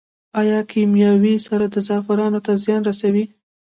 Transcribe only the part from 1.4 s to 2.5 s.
سره زعفرانو